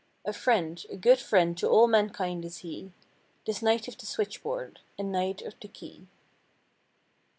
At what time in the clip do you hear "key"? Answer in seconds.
5.67-6.07